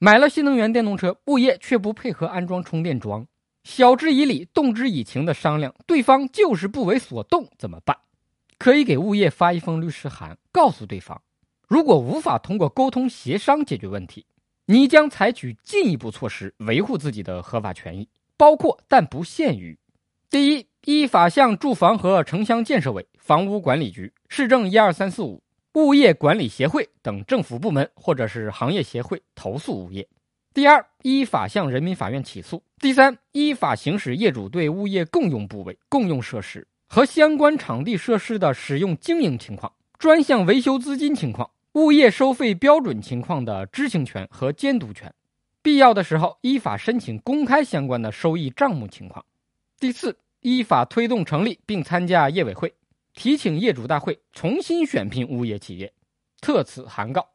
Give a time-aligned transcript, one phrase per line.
[0.00, 3.26] 买了新能源电动车，物业却不配合安装充电桩，
[3.64, 7.96] 晓之以理，动之以情的商量，对方就是不为所动，怎么办？
[8.58, 11.20] 可以给物业发一封律师函，告诉对方，
[11.66, 14.24] 如果无法通过沟通协商解决问题，
[14.66, 19.76] 你将采取进一步措施维护自己的合法权益，包括但不限于：
[20.30, 25.42] 第一，依法向住房和城乡建设委、房屋管理局、市政一二三四五。
[25.78, 30.08] 物业管理协会等政府部门或者是行业协会投诉物业。
[30.52, 32.60] 第二，依法向人民法院起诉。
[32.80, 45.14] 第三，依法行使业主对物业共用部位、共用设施和相关场地设施的使用经营情况、专项维修资金情况、物业收费标准情况的知情权和监督权。
[45.62, 49.24] 必要的时候，依法申请公开相关的收益账目情况。
[49.78, 52.74] 第四，依法推动成立并参加业委会。
[53.14, 55.92] 提请业主大会重新选聘物业企业，
[56.40, 57.28] 特此函告。